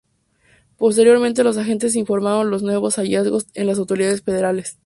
[0.79, 4.79] Posteriormente los agentes informaron de los nuevos hallazgos a las autoridades federales.